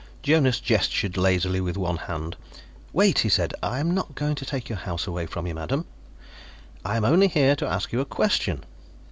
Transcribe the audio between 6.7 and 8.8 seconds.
I am only here to ask you a question."